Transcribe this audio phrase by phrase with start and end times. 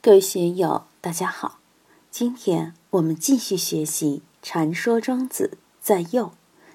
[0.00, 1.58] 各位学友，大家好。
[2.08, 6.34] 今天我们继续学习《禅说庄子在右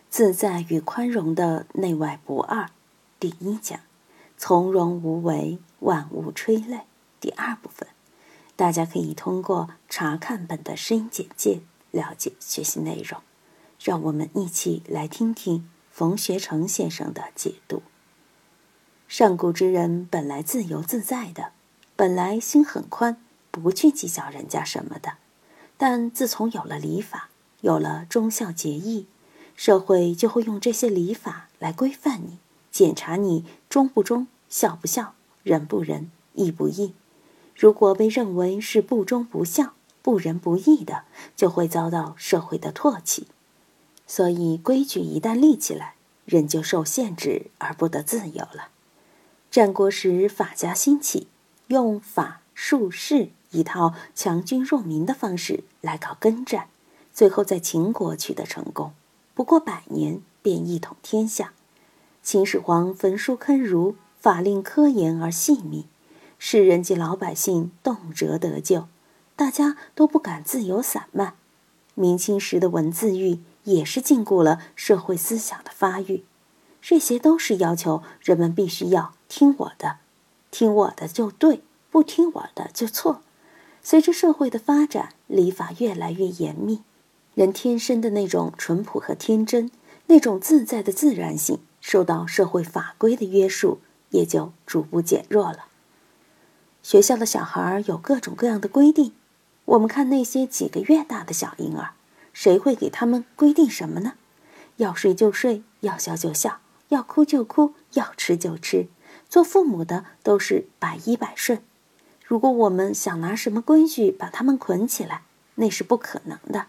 [0.09, 2.65] 自在与宽容的内外不二》
[3.21, 3.79] 第一讲
[4.37, 6.81] “从容无为，万物吹泪”
[7.21, 7.87] 第二部分。
[8.57, 11.61] 大家可以通过查看本的声音简介
[11.91, 13.21] 了解学习内容。
[13.79, 17.83] 让我们一起来听听冯学成先生的解读。
[19.07, 21.53] 上古之人本来自由自在的。
[21.95, 23.17] 本来心很宽，
[23.51, 25.13] 不去计较人家什么的，
[25.77, 27.29] 但自从有了礼法，
[27.61, 29.05] 有了忠孝节义，
[29.55, 32.39] 社会就会用这些礼法来规范你，
[32.71, 36.93] 检查你忠不忠、孝不孝、仁不仁、义不义。
[37.55, 41.03] 如果被认为是不忠不孝、不仁不义的，
[41.35, 43.27] 就会遭到社会的唾弃。
[44.07, 45.93] 所以，规矩一旦立起来，
[46.25, 48.69] 人就受限制而不得自由了。
[49.51, 51.27] 战国时，法家兴起。
[51.67, 56.67] 用法术士一套强军弱民的方式来搞根战，
[57.13, 58.93] 最后在秦国取得成功，
[59.33, 61.53] 不过百年便一统天下。
[62.21, 65.85] 秦始皇焚书坑儒，法令科严而细密，
[66.39, 68.87] 世人及老百姓动辄得救，
[69.35, 71.35] 大家都不敢自由散漫。
[71.95, 76.23] 明清时的文字狱也是禁锢了社会思想的发育，
[76.81, 79.97] 这些都是要求人们必须要听我的。
[80.53, 83.23] 听我的就对，不听我的就错。
[83.81, 86.83] 随着社会的发展，礼法越来越严密，
[87.33, 89.71] 人天生的那种淳朴和天真，
[90.05, 93.79] 那种自在的自然性，受到社会法规的约束，
[94.11, 95.65] 也就逐步减弱了。
[96.83, 99.11] 学校的小孩有各种各样的规定，
[99.65, 101.93] 我们看那些几个月大的小婴儿，
[102.31, 104.13] 谁会给他们规定什么呢？
[104.77, 108.87] 要睡就睡，要笑就笑，要哭就哭，要吃就吃。
[109.33, 111.59] 做父母的都是百依百顺，
[112.23, 115.23] 如果我们想拿什么规矩把他们捆起来，
[115.55, 116.67] 那是不可能的。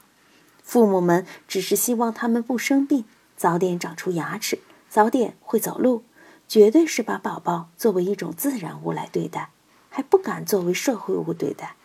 [0.62, 3.04] 父母们只是希望他们不生病，
[3.36, 6.04] 早点长出牙齿，早点会走路，
[6.48, 9.50] 绝对是把宝宝作为一种自然物来对待，
[9.91, 11.76] 还不敢作为社会物对待。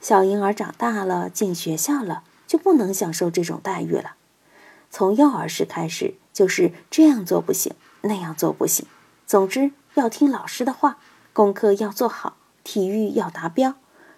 [0.00, 4.14] 小婴儿长大了进学校了，就不能享受这种待遇了。
[4.90, 8.86] 从幼儿时开始，就是这样做不行，那样做不行，
[9.26, 9.72] 总之。
[9.94, 10.98] 要听老师的话，
[11.32, 13.74] 功课要做好，体育要达标。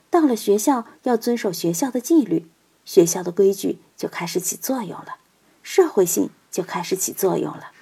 [0.08, 2.48] 到了学校，要遵守学校的纪律，
[2.84, 5.16] 学校的规矩就开始起作用了，
[5.62, 7.72] 社会性就开始起作用了。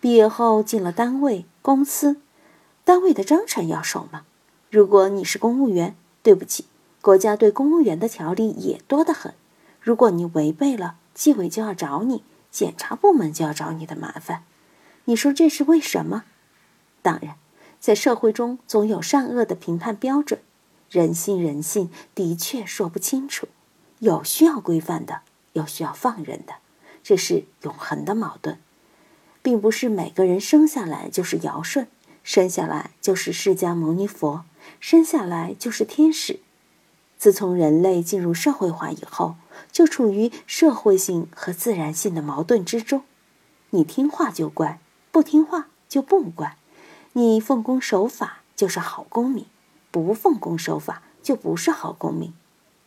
[0.00, 2.20] 毕业后进了单位、公司，
[2.84, 4.22] 单位的章程要守吗？
[4.70, 6.64] 如果你是公务员，对不起，
[7.02, 9.34] 国家对公务员的条例也多得很。
[9.80, 14.44] 如果你违背了，纪委就要找你，检察部门就要找你的麻烦。
[15.04, 16.24] 你说这是为什么？
[17.02, 17.36] 当然，
[17.78, 20.40] 在社会中总有善恶的评判标准，
[20.90, 23.48] 人性人性的确说不清楚，
[24.00, 25.22] 有需要规范的，
[25.54, 26.54] 有需要放任的，
[27.02, 28.58] 这是永恒的矛盾，
[29.42, 31.86] 并不是每个人生下来就是尧舜，
[32.22, 34.44] 生下来就是释迦牟尼佛，
[34.78, 36.40] 生下来就是天使。
[37.16, 39.36] 自从人类进入社会化以后，
[39.70, 43.02] 就处于社会性和自然性的矛盾之中，
[43.70, 46.56] 你听话就乖，不听话就不乖。
[47.14, 49.44] 你奉公守法就是好公民，
[49.90, 52.32] 不奉公守法就不是好公民。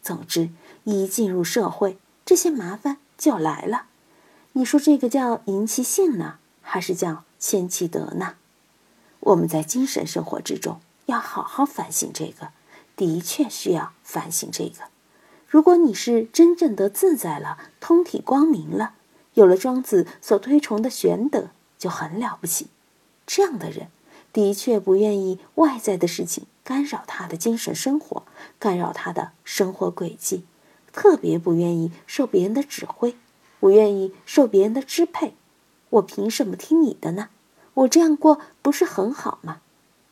[0.01, 0.49] 总之，
[0.85, 3.87] 一进入社会，这些麻烦就来了。
[4.53, 8.35] 你说这个叫赢其性呢，还是叫谦其德呢？
[9.19, 12.51] 我们在精神生活之中要好好反省这个，
[12.95, 14.85] 的确需要反省这个。
[15.45, 18.93] 如果你是真正的自在了，通体光明了，
[19.33, 22.67] 有了庄子所推崇的玄德，就很了不起。
[23.27, 23.89] 这样的人。
[24.33, 28.23] 的确不愿意外在的事情干扰他的精神生活，
[28.57, 30.43] 干扰他的生活轨迹，
[30.91, 33.15] 特别不愿意受别人的指挥，
[33.59, 35.35] 不愿意受别人的支配。
[35.91, 37.29] 我凭什么听你的呢？
[37.75, 39.61] 我这样过不是很好吗？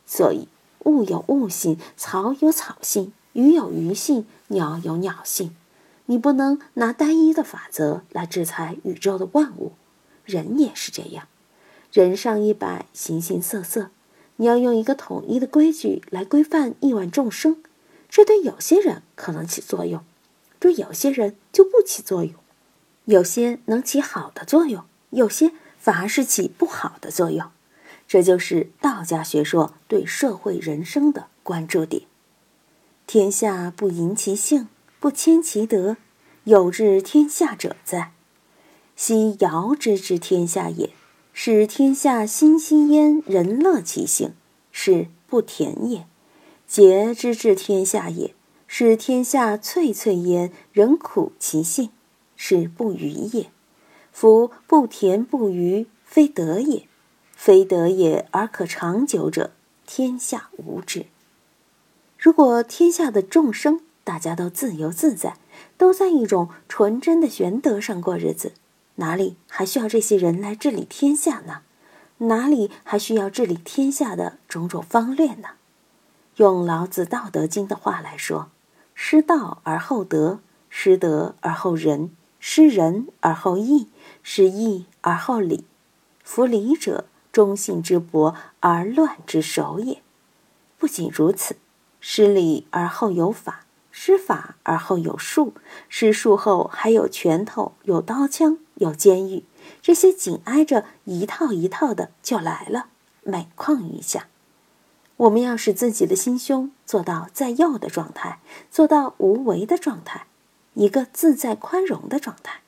[0.05, 0.47] 所以
[0.85, 5.55] 物有物性，草有草性，鱼有鱼性，鸟有鸟性。
[6.05, 9.71] 你不能拿单一的法则来制裁宇宙的万物，
[10.25, 11.27] 人也是这样，
[11.91, 13.89] 人上一百，形形色色。
[14.41, 17.61] 你要用一个统一的规矩来规范亿万众生，
[18.09, 20.03] 这对有些人可能起作用，
[20.57, 22.33] 对有些人就不起作用。
[23.05, 27.51] 有些能起好的作用，有些反而是起不好的作用。
[28.07, 32.01] 这就是道家学说对社会人生的关注点。
[33.05, 34.67] 天下不淫其性，
[34.99, 35.97] 不谦其德，
[36.45, 38.11] 有治天下者在。
[38.95, 40.89] 昔尧之治天下也。
[41.33, 44.33] 使天下欣欣焉，人乐其性，
[44.71, 46.05] 是不田也。
[46.67, 48.33] 节之治天下也，
[48.67, 51.89] 使天下翠翠焉，人苦其性，
[52.35, 53.49] 是不愚也。
[54.11, 56.87] 夫不田不愚，非德也。
[57.33, 59.51] 非德也而可长久者，
[59.87, 61.07] 天下无之。
[62.19, 65.37] 如果天下的众生大家都自由自在，
[65.75, 68.53] 都在一种纯真的玄德上过日子，
[69.01, 71.61] 哪里还需要这些人来治理天下呢？
[72.19, 75.49] 哪里还需要治理天下的种种方略呢？
[76.35, 78.51] 用老子《道德经》的话来说
[78.93, 80.39] ：“失道而后德，
[80.69, 83.89] 失德而后仁，失仁而后义，
[84.21, 85.65] 失义而后礼。
[86.23, 90.03] 夫礼者，忠信之薄而乱之首也。
[90.77, 91.55] 不仅如此，
[91.99, 95.53] 失礼而后有法，施法而后有术，
[95.89, 99.43] 施术后还有拳头，有刀枪，有监狱。”
[99.81, 102.87] 这些紧挨着一套一套的就来了，
[103.23, 104.27] 每况愈下。
[105.17, 108.39] 我们要使自己的心胸做到在要的状态，
[108.71, 110.25] 做到无为的状态，
[110.73, 112.61] 一个自在宽容的状态。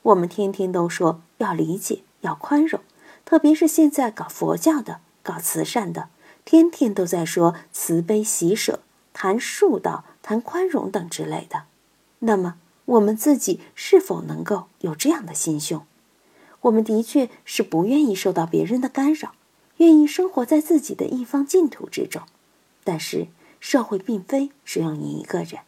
[0.00, 2.80] 我们天天都说要理解，要宽容，
[3.26, 6.08] 特别是现在搞佛教的、搞慈善的，
[6.46, 8.80] 天天都在说慈悲喜舍、
[9.12, 11.64] 谈术道、谈宽容等之类的。
[12.20, 15.84] 那么，我们自己是否能够有这样的心胸？
[16.62, 19.34] 我们的确是不愿意受到别人的干扰，
[19.78, 22.22] 愿意生活在自己的一方净土之中。
[22.84, 23.26] 但是
[23.58, 25.62] 社会并非只有你一个人，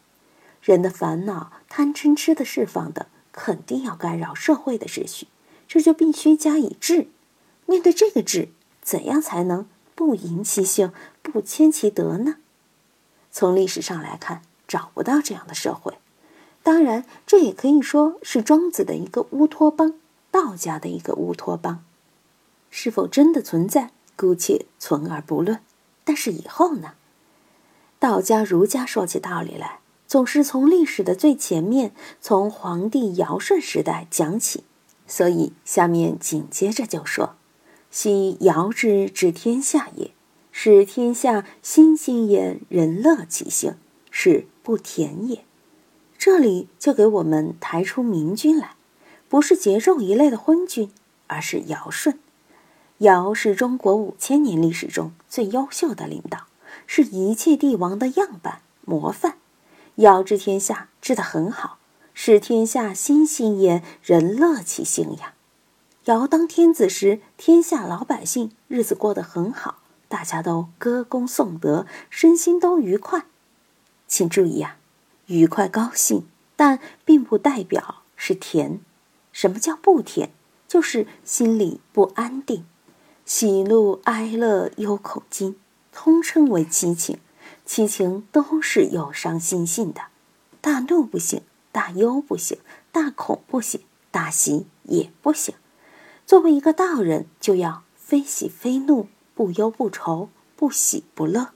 [0.63, 5.27] 人的烦恼、贪嗔痴的释放的，肯定要干扰社会的秩序，
[5.67, 7.09] 这就必须加以治。
[7.67, 8.51] 面对这个治，
[8.83, 10.93] 怎样才能不淫其性、
[11.23, 12.37] 不迁其德呢？
[13.35, 15.99] 从历史上来看，找不到这样的社会。
[16.63, 19.95] 当然，这也可以说是庄子的一个乌托邦。
[20.31, 21.85] 道家的一个乌托邦，
[22.71, 23.91] 是否真的存在？
[24.17, 25.59] 姑且存而不论。
[26.05, 26.95] 但是以后呢？
[27.99, 34.63] 道家、儒家说起道理来，总是从历史的最前面，从皇帝尧舜时代讲起。
[35.09, 37.35] 所以下面紧接着就说
[37.91, 40.13] ：“昔尧之治天下也，
[40.57, 43.75] 使天下欣欣焉，人乐其性，
[44.13, 45.45] 是不田也。”
[46.17, 48.77] 这里就给我们抬出明君来。
[49.29, 50.93] 不是桀纣一类的昏君，
[51.27, 52.21] 而是尧舜。
[52.99, 56.47] 尧是中国五千年历史中最优秀的领导，
[56.87, 59.39] 是一切帝王的样板模范。
[59.97, 61.79] 尧治天下治得很好，
[62.15, 65.35] 使天下欣欣焉，人乐其性呀。
[66.05, 69.79] 尧当天子时，天下老百姓日子过得很好，
[70.15, 73.27] 大家都歌功颂德，身心都愉快。
[74.07, 74.77] 请注意啊，
[75.27, 78.79] 愉快高兴，但并不代表是甜。
[79.33, 80.31] 什么叫不甜？
[80.69, 82.65] 就是心里不安定，
[83.27, 85.57] 喜怒哀乐忧恐惊，
[85.91, 87.19] 通称为七情。
[87.67, 90.03] 七情都是有伤心性的，
[90.61, 92.59] 大怒不行，大忧不行，
[92.93, 93.81] 大恐不行，
[94.13, 95.57] 大喜也不行。
[96.25, 101.51] 作为一个道人，就要非喜非怒，不忧不愁，不喜不乐。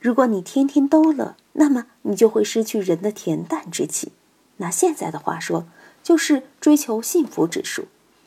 [0.00, 4.12] 如果你天天都乐，那么你就会失去人的恬淡之气。
[4.58, 5.66] 拿现在的话说。
[6.02, 7.86] 就是追求幸福指数，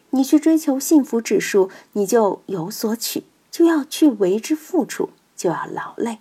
[0.09, 6.19] 你去追求幸福指数，你就有所取，就要去为之付出，就要劳累。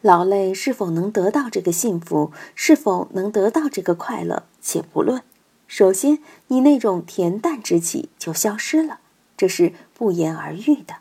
[0.00, 5.22] 劳累是否能得到这个幸福，是否能得到这个快乐，且不论。
[5.68, 9.00] 首先，你那种恬淡之气就消失了，
[9.36, 10.99] 这是不言而喻的。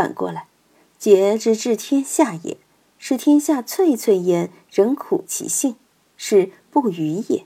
[0.00, 0.46] 反过来，
[0.98, 2.56] 桀之治天下也，
[2.96, 5.76] 使天下翠翠焉，人苦其性，
[6.16, 7.44] 是不虞也。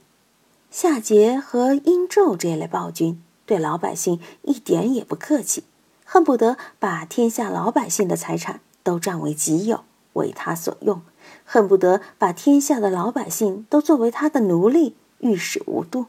[0.71, 5.65] 夏桀和殷纣这类暴君对老百姓一点也不客气，
[6.05, 9.83] 恨不得把天下老百姓的财产都占为己有，
[10.13, 11.03] 为他所用，
[11.45, 16.07] 恨不得把天下的老百姓都作为他的奴隶，御史无度。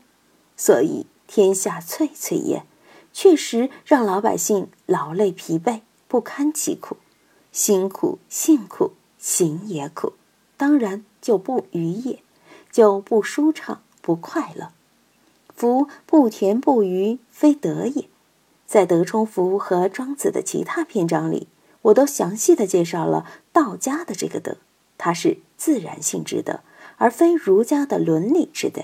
[0.55, 2.67] 所以天下翠翠焉，
[3.11, 6.97] 确实让老百姓劳累疲惫，不堪其苦，
[7.51, 10.13] 辛苦性苦，行也苦，
[10.57, 12.21] 当然就不愉也，
[12.71, 13.81] 就不舒畅。
[14.01, 14.71] 不快乐，
[15.55, 18.07] 福不甜不愉，非德也。
[18.67, 21.47] 在德充福和庄子的其他篇章里，
[21.81, 24.57] 我都详细的介绍了道家的这个德，
[24.99, 26.59] 它是自然性之德，
[26.97, 28.83] 而非儒家的伦理之德。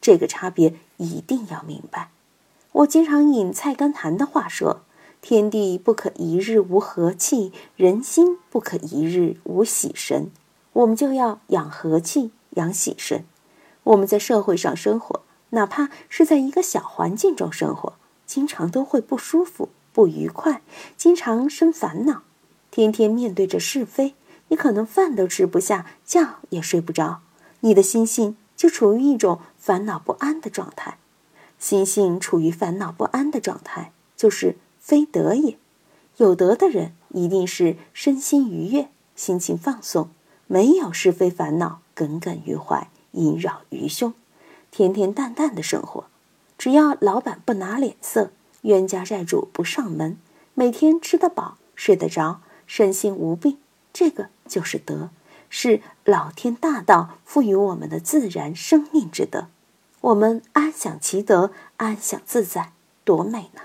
[0.00, 2.10] 这个差别一定要明白。
[2.72, 4.80] 我经常引菜根谭的话说
[5.28, 10.30] ：“天地不可一日无和气，人心不可一日无喜神。”
[10.72, 13.24] 我们就要养和气，养喜神。
[13.82, 20.62] 我们在社会上生活，哪怕是在一个小环境中生活，经常都会不舒服、不愉快，
[20.96, 22.22] 经常生烦恼，
[22.70, 24.14] 天天面对着是非，
[24.46, 27.22] 你可能饭都吃不下，觉也睡不着，
[27.62, 30.98] 你的心性就处于一种烦恼不安的状态。
[31.58, 34.54] 心性处于烦恼不安的状态，就是
[34.86, 35.58] 非德也。
[36.18, 40.10] 有德的人一定是身心愉悦，心情放松，
[40.46, 44.14] 没有是非烦恼耿耿于怀，萦绕于胸，
[44.72, 46.04] 恬恬淡淡的生活。
[46.56, 50.16] 只要老板不拿脸色，冤家债主不上门，
[50.54, 53.58] 每天吃得饱，睡得着，身心无病，
[53.92, 55.10] 这个就是德，
[55.50, 59.48] 是老天大道赋予我们的自然生命之德。
[60.02, 62.70] 我们安享其德，安享自在，
[63.02, 63.62] 多美呢！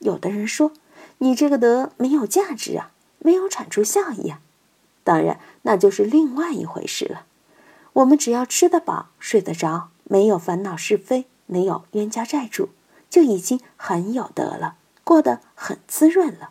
[0.00, 0.72] 有的人说。
[1.20, 4.40] 你这个德没有价值啊，没有产出效益啊，
[5.02, 7.26] 当然那就是另外一回事了。
[7.94, 12.68] 我们只要吃得饱、睡得着，没有烦恼是非，没有冤家债主，
[13.10, 16.50] 就已经很有德了，过得很滋润了。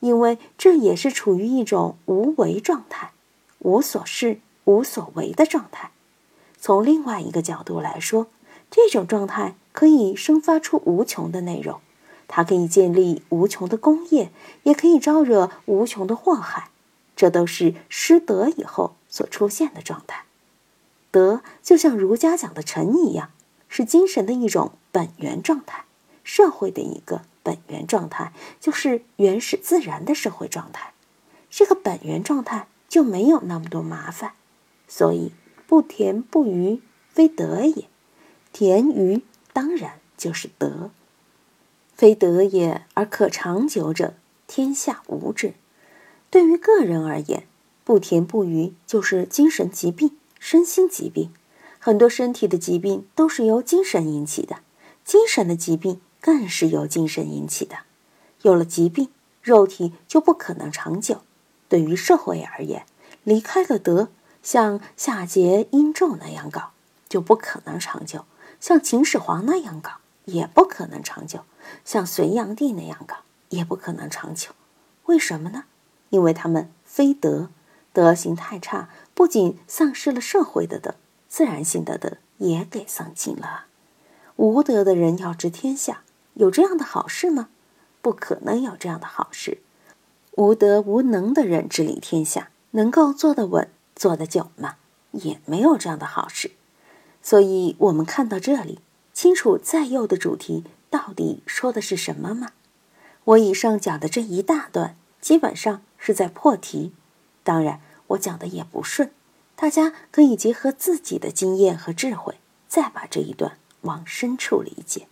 [0.00, 3.12] 因为这也是处于一种无为状态，
[3.58, 5.90] 无所事、无所为的状态。
[6.58, 8.28] 从另外一个角度来说，
[8.70, 11.82] 这种状态可以生发出无穷的内容。
[12.32, 14.30] 它可以建立无穷的功业，
[14.62, 16.70] 也可以招惹无穷的祸害，
[17.16, 20.24] 这都是失德以后所出现的状态。
[21.10, 23.30] 德就像儒家讲的诚一样，
[23.68, 25.86] 是精神的一种本源状态，
[26.22, 30.92] 社会的一个本源状态，就是原始自然的社会状态。
[31.50, 34.34] 这个本源状态就没有那么多麻烦，
[34.86, 35.32] 所以
[35.66, 37.88] 不甜不愚，非德也；
[38.52, 40.92] 甜愚当然就是德。
[42.00, 44.14] 非德也而可长久者，
[44.46, 45.52] 天下无之。
[46.30, 47.46] 对于个人而言，
[47.84, 51.30] 不甜不愚就是精神疾病、身心疾病。
[51.78, 54.60] 很多身体的疾病都是由精神引起的，
[55.04, 57.80] 精神的疾病更是由精神引起的。
[58.40, 59.10] 有了疾病，
[59.42, 61.20] 肉体就不可能长久。
[61.68, 62.86] 对于社会而言，
[63.24, 64.08] 离开了德，
[64.42, 66.70] 像夏桀、殷纣那样搞，
[67.10, 68.20] 就不可能长久；
[68.58, 69.90] 像秦始皇那样搞。
[70.26, 71.40] 也不可能长久，
[71.84, 73.16] 像隋炀帝那样搞
[73.50, 74.50] 也不可能长久。
[75.06, 75.64] 为什么呢？
[76.10, 77.48] 因为他们非德，
[77.92, 80.94] 德行太差，不仅丧失了社会的德，
[81.28, 83.66] 自然性的德也给丧尽了。
[84.36, 86.02] 无德的人要治天下，
[86.34, 87.48] 有这样的好事吗？
[88.02, 89.58] 不可能有这样的好事。
[90.36, 94.76] 无德无能的人治理天下，能够做得稳、做得久吗？
[95.12, 96.52] 也没有这样的好事。
[97.20, 98.78] 所以，我们看到这里。
[99.12, 102.50] 清楚在右的主题到底说的是什么吗？
[103.24, 106.92] 我以上讲的这一大段基本上是在破题，
[107.44, 109.12] 当然我讲的也不顺，
[109.54, 115.06] 大家可以结合自己的经验和智慧，再把这一段往深处理解。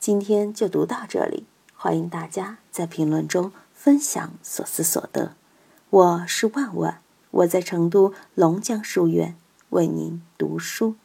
[0.00, 5.34] 今天就读到这里，欢迎大家在评论中分享所思所得。
[5.90, 7.00] 我是万万，
[7.30, 9.36] 我在成都龙江书院
[9.70, 10.96] 为您读书。